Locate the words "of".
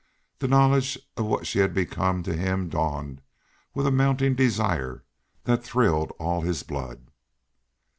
1.15-1.25